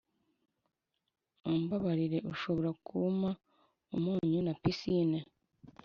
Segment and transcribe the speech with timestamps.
[1.43, 3.29] mumbabarire, ushobora kumpa
[3.95, 5.19] umunyu na pisine?